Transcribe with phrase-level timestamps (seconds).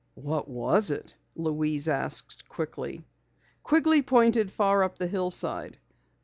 [0.15, 3.05] "What was it?" Louise asked quickly.
[3.61, 5.77] Quigley pointed far up the hillside.